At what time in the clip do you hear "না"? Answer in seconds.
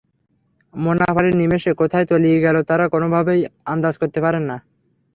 4.41-4.57